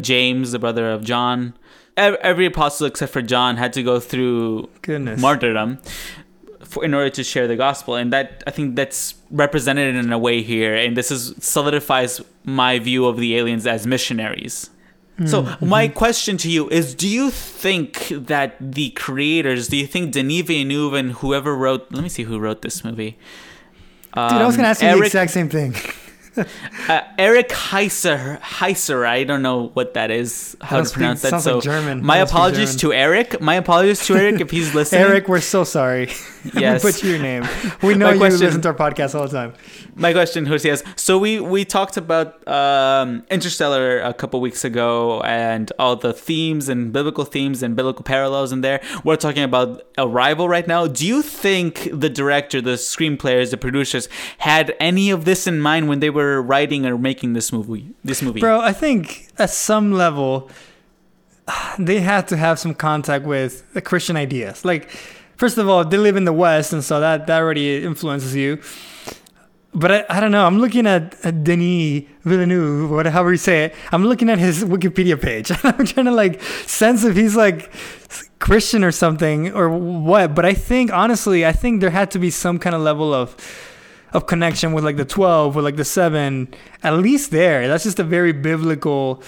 [0.00, 1.54] James, the brother of John,
[1.98, 5.20] every apostle except for John had to go through Goodness.
[5.20, 5.78] martyrdom
[6.64, 7.94] for, in order to share the gospel.
[7.96, 10.74] And that i think that's represented in a way here.
[10.74, 14.70] And this is solidifies my view of the aliens as missionaries.
[15.26, 15.68] So mm-hmm.
[15.68, 20.42] my question to you is do you think that the creators do you think denis
[20.42, 23.18] villeneuve and whoever wrote let me see who wrote this movie.
[24.14, 25.74] Um, dude i was gonna ask you the exact same thing
[26.36, 31.40] uh, Eric Heiser, Heiser, I don't know what that is, how to pronounce that.
[31.40, 32.04] So, like German.
[32.04, 33.40] my apologies to Eric.
[33.40, 35.02] My apologies to Eric if he's listening.
[35.02, 36.10] Eric, we're so sorry.
[36.54, 37.46] Yes, we put your name.
[37.82, 39.52] We know you question, listen to our podcast all the time.
[39.96, 40.82] My question, Josias.
[40.96, 46.68] So we we talked about um, Interstellar a couple weeks ago and all the themes
[46.68, 48.80] and biblical themes and biblical parallels in there.
[49.04, 50.86] We're talking about Arrival right now.
[50.86, 55.88] Do you think the director, the screenplayers, the producers had any of this in mind
[55.88, 57.90] when they were were writing or making this movie?
[58.04, 58.60] This movie, bro.
[58.60, 60.50] I think at some level,
[61.78, 64.64] they had to have some contact with the Christian ideas.
[64.64, 64.90] Like,
[65.36, 68.60] first of all, they live in the West, and so that that already influences you.
[69.74, 70.46] But I, I don't know.
[70.46, 73.74] I'm looking at, at Denis Villeneuve, whatever you say it.
[73.92, 75.52] I'm looking at his Wikipedia page.
[75.62, 77.70] I'm trying to like sense if he's like
[78.38, 80.34] Christian or something or what.
[80.34, 83.36] But I think honestly, I think there had to be some kind of level of
[84.12, 86.48] of connection with like the 12 with like the 7
[86.82, 87.68] at least there.
[87.68, 89.22] That's just a very biblical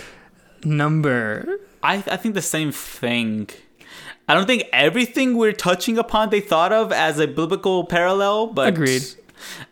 [0.64, 1.58] number.
[1.82, 3.48] I i think the same thing.
[4.28, 8.68] I don't think everything we're touching upon they thought of as a biblical parallel but
[8.68, 9.02] agreed.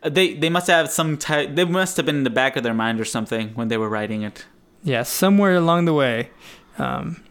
[0.02, 2.74] they they must have some type they must have been in the back of their
[2.74, 4.46] mind or something when they were writing it.
[4.82, 6.30] Yeah somewhere along the way.
[6.78, 7.22] Um,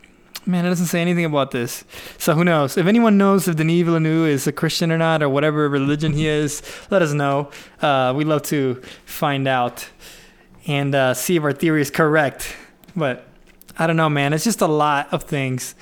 [0.47, 1.83] Man, it doesn't say anything about this.
[2.17, 2.77] So who knows?
[2.77, 6.25] If anyone knows if Denis Villeneuve is a Christian or not, or whatever religion he
[6.25, 7.51] is, let us know.
[7.81, 9.89] Uh, we'd love to find out
[10.65, 12.55] and uh, see if our theory is correct.
[12.95, 13.27] But
[13.77, 14.31] I don't know, man.
[14.31, 15.75] It's just a lot of things.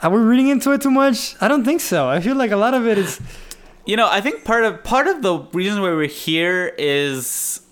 [0.00, 1.34] Are we reading into it too much?
[1.40, 2.08] I don't think so.
[2.08, 3.20] I feel like a lot of it is.
[3.84, 7.62] You know, I think part of part of the reason why we're here is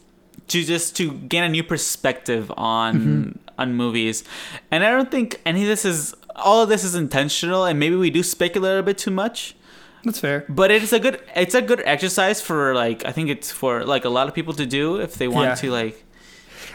[0.49, 4.25] to just to gain a new perspective on mm-hmm on movies,
[4.73, 7.95] and I don't think any of this is all of this is intentional, and maybe
[7.95, 9.55] we do speculate a bit too much.
[10.05, 10.45] That's fair.
[10.49, 14.05] but it's a good it's a good exercise for like I think it's for like
[14.05, 15.55] a lot of people to do if they want Yeah.
[15.55, 16.05] to like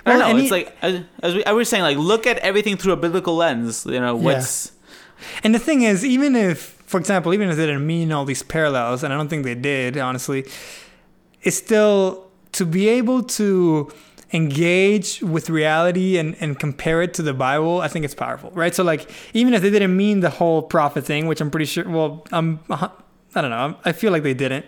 [0.05, 0.35] I don't Well, know.
[0.35, 2.97] and It's like as, as we, I was saying, like look at everything through a
[2.97, 3.85] biblical lens.
[3.85, 4.71] You know what's
[5.43, 8.41] And the thing is, even if, for example, even if they didn't mean all these
[8.41, 10.45] parallels, and I don't think they did, honestly,
[11.43, 13.91] it's still to be able to
[14.31, 18.73] engage with reality and, and compare it to the Bible, I think it's powerful, right?
[18.73, 21.87] So, like, even if they didn't mean the whole prophet thing, which I'm pretty sure,
[21.89, 24.65] well, I'm, I don't know, I feel like they didn't.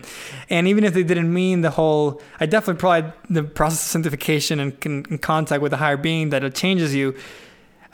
[0.50, 4.60] And even if they didn't mean the whole, I definitely probably the process of sanctification
[4.60, 7.14] and in contact with the higher being that it changes you.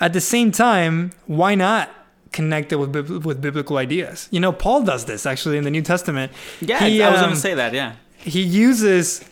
[0.01, 1.91] At the same time, why not
[2.33, 4.29] connect it with with biblical ideas?
[4.31, 6.33] You know, Paul does this actually in the New Testament.
[6.61, 6.79] yeah.
[6.85, 7.73] He, I was um, gonna say that.
[7.73, 7.97] Yeah.
[8.19, 9.25] He uses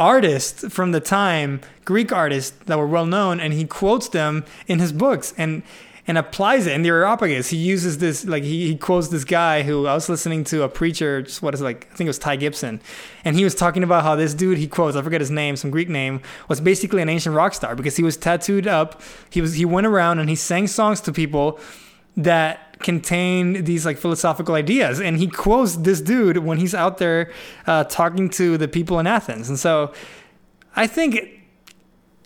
[0.00, 4.80] artists from the time, Greek artists that were well known, and he quotes them in
[4.80, 5.62] his books and
[6.06, 7.50] and applies it in the Areopagus.
[7.50, 10.68] He uses this like he, he quotes this guy who I was listening to a
[10.68, 12.80] preacher, just what is it, like I think it was Ty Gibson,
[13.24, 15.70] and he was talking about how this dude he quotes, I forget his name, some
[15.70, 19.02] Greek name, was basically an ancient rock star because he was tattooed up.
[19.28, 21.60] He was he went around and he sang songs to people
[22.16, 25.00] that contain these like philosophical ideas.
[25.00, 27.30] And he quotes this dude when he's out there
[27.66, 29.48] uh, talking to the people in athens.
[29.48, 29.92] And so
[30.76, 31.18] i think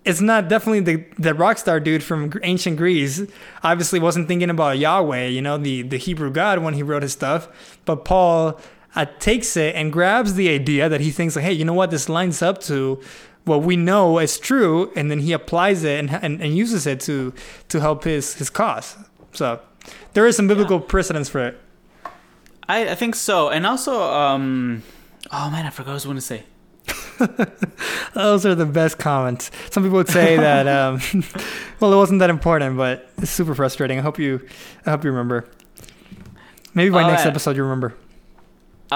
[0.05, 3.23] it's not definitely the, the rock star dude from ancient greece.
[3.63, 7.13] Obviously wasn't thinking about yahweh you know the, the hebrew god when he wrote his
[7.13, 7.79] stuff.
[7.85, 8.61] But paul
[8.95, 11.91] uh, takes it and grabs the idea that he thinks like hey you know what?
[11.91, 13.01] This lines up to
[13.45, 14.93] what we know is true.
[14.97, 17.33] And then he applies it and, and, and uses it to
[17.69, 18.97] to help his his cause.
[19.33, 19.61] So
[20.15, 21.61] there is some biblical precedence for it.
[22.69, 24.83] I, I think so, and also, um,
[25.31, 26.45] oh man, I forgot what I was going to say.
[28.15, 29.51] Those are the best comments.
[29.71, 31.01] Some people would say that, um,
[31.81, 33.99] well, it wasn't that important, but it's super frustrating.
[33.99, 34.47] I hope you,
[34.87, 35.49] I hope you remember.
[36.75, 37.31] Maybe by Oh, next yeah.
[37.31, 37.95] episode you remember.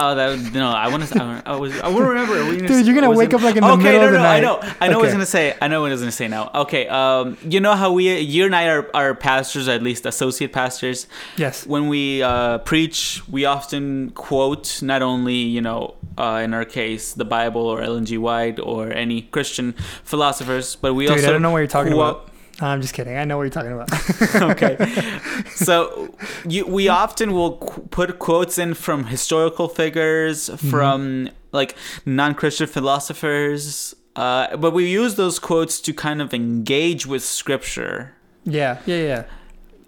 [0.01, 1.43] Oh, that no, I want to.
[1.45, 1.79] I, was.
[1.81, 2.53] I want to remember.
[2.53, 4.19] You Dude, you're gonna wake it- up, like, in the okay, middle no, of the
[4.19, 4.37] no, night.
[4.37, 4.61] I know.
[4.81, 5.57] I know what I was gonna say.
[5.61, 6.51] I know what I was gonna say now.
[6.55, 6.87] Okay.
[6.89, 11.07] Um, you know how we, you and I are, are pastors, at least associate pastors.
[11.37, 11.67] Yes.
[11.67, 17.13] When we uh, preach, we often quote not only, you know, uh, in our case,
[17.15, 18.19] the Bible or Ellen G.
[18.19, 19.73] White or any Christian
[20.05, 22.29] philosophers, but we Dude, also I don't know what you're talking quote- about.
[22.61, 23.16] I'm just kidding.
[23.16, 23.90] I know what you're talking about.
[24.53, 24.77] okay.
[25.55, 26.14] So
[26.49, 30.71] you, we often will qu- put quotes in from historical figures, Mm-hmm.
[30.71, 37.23] from like non-Christian philosophers, uh, but we use those quotes to kind of engage with
[37.25, 38.14] scripture.
[38.44, 39.25] yeah, yeah, yeah.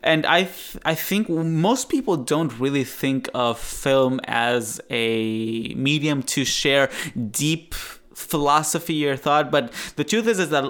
[0.02, 6.22] And I, th- I think most people don't really think of film as a medium
[6.34, 6.88] to share
[7.30, 7.74] deep
[8.14, 9.50] philosophy or thought.
[9.50, 10.64] But the truth is, is that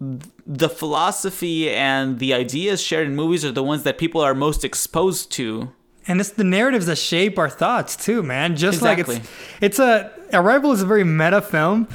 [0.00, 4.64] the philosophy and the ideas shared in movies are the ones that people are most
[4.64, 5.72] exposed to.
[6.06, 8.56] And it's the narratives that shape our thoughts too, man.
[8.56, 9.20] Just like it's
[9.60, 11.86] it's a Arrival is a very meta film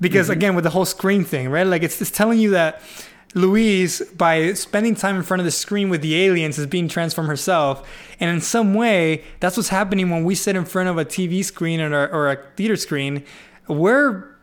[0.00, 0.32] because Mm-hmm.
[0.32, 1.66] again with the whole screen thing, right?
[1.66, 2.82] Like it's, it's telling you that
[3.34, 7.30] Louise, by spending time in front of the screen with the aliens, is being transformed
[7.30, 7.88] herself.
[8.20, 11.42] And in some way, that's what's happening when we sit in front of a TV
[11.44, 13.24] screen or, or a theater screen.
[13.68, 14.36] We're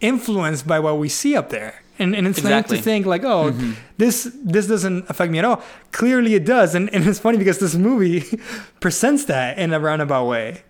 [0.00, 1.82] influenced by what we see up there.
[2.00, 2.76] And, and it's Exactly.
[2.76, 3.52] nice to think like, oh,
[3.98, 5.62] this this doesn't affect me at all.
[5.92, 6.74] Clearly it does.
[6.74, 8.22] And, and it's funny because this movie
[8.80, 10.62] presents that in a roundabout way.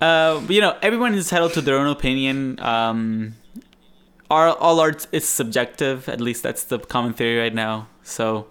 [0.00, 2.58] Uh, you know, everyone is entitled to their own opinion.
[2.60, 3.34] Um,
[4.30, 6.08] our, all art is subjective.
[6.08, 7.88] At least that's the common theory right now.
[8.02, 8.46] So,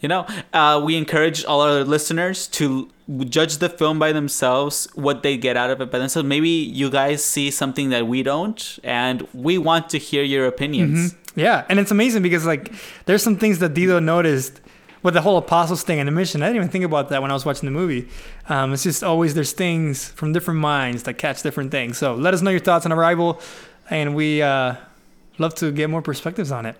[0.00, 2.88] you know, uh, we encourage all our listeners to
[3.28, 6.26] judge the film by themselves, what they get out of it by themselves.
[6.26, 11.14] Maybe you guys see something that we don't, and we want to hear your opinions.
[11.34, 12.72] Yeah, and it's amazing because like
[13.06, 14.60] there's some things that Dido noticed
[15.02, 16.42] with the whole apostles thing and the mission.
[16.42, 18.08] I didn't even think about that when I was watching the movie.
[18.48, 21.98] Um, it's just always there's things from different minds that catch different things.
[21.98, 23.40] So let us know your thoughts on Arrival,
[23.90, 24.76] and we uh,
[25.38, 26.76] love to get more perspectives on it.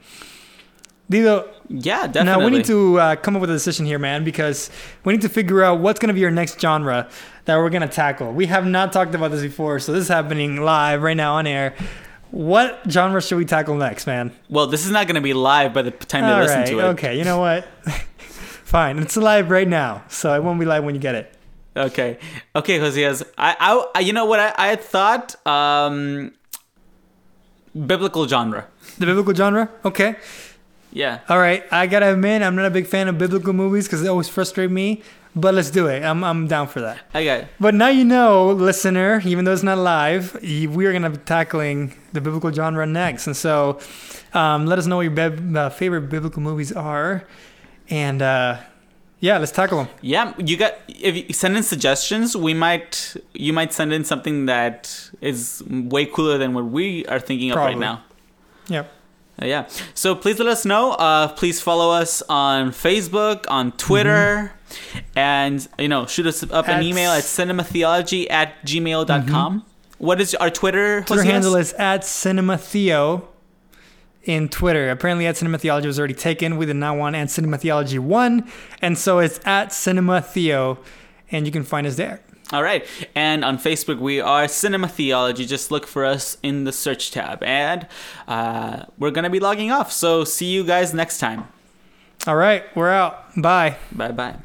[1.10, 2.24] Dido, Yeah, definitely.
[2.24, 4.70] now we need to uh, come up with a decision here, man, because
[5.04, 7.10] we need to figure out what's going to be your next genre
[7.44, 8.32] that we're going to tackle.
[8.32, 11.46] We have not talked about this before, so this is happening live right now on
[11.46, 11.74] air.
[12.34, 14.32] What genre should we tackle next, man?
[14.50, 16.66] Well, this is not going to be live by the time you All listen right,
[16.66, 16.82] to it.
[16.94, 17.64] Okay, you know what?
[18.64, 21.32] Fine, it's live right now, so it won't be live when you get it.
[21.76, 22.18] Okay.
[22.56, 23.22] Okay, Josias.
[23.38, 24.40] I, I, I, you know what?
[24.40, 26.32] I, I thought um,
[27.86, 28.66] biblical genre.
[28.98, 29.70] The biblical genre?
[29.84, 30.16] Okay.
[30.90, 31.20] Yeah.
[31.28, 34.08] All right, I gotta admit, I'm not a big fan of biblical movies because they
[34.08, 35.02] always frustrate me,
[35.36, 36.02] but let's do it.
[36.04, 36.98] I'm, I'm down for that.
[37.12, 37.46] Got.
[37.58, 41.94] But now you know, listener, even though it's not live, we're going to be tackling
[42.12, 43.26] the biblical genre next.
[43.26, 43.78] And so
[44.32, 47.24] um, let us know what your bib- uh, favorite biblical movies are.
[47.90, 48.58] And uh,
[49.20, 49.88] Yeah, let's tackle them.
[50.02, 54.46] Yeah, you got if you send in suggestions, we might you might send in something
[54.46, 58.02] that is way cooler than what we are thinking of right now.
[58.68, 58.90] Yep.
[59.44, 59.68] Uh, yeah.
[59.92, 60.92] So please let us know.
[60.92, 64.52] Uh, please follow us on Facebook, on Twitter,
[65.14, 69.64] and you know, shoot us up an At email at cinematheology at gmail.com.
[69.98, 71.02] What is our Twitter?
[71.02, 73.28] Twitter handle is at Cinema Theo
[74.22, 74.90] in Twitter.
[74.90, 76.56] Apparently, at Cinema Theology was already taken.
[76.56, 78.50] We did not want at Cinema Theology 1.
[78.80, 80.78] And so it's at Cinema Theo.
[81.30, 82.20] And you can find us there.
[82.54, 82.86] All right.
[83.16, 85.44] And on Facebook, we are Cinema Theology.
[85.44, 87.42] Just look for us in the search tab.
[87.42, 87.88] And
[88.28, 89.90] uh, we're going to be logging off.
[89.90, 91.48] So see you guys next time.
[92.26, 93.34] All right, we're out.
[93.36, 93.76] Bye.
[93.92, 94.36] Bye bye.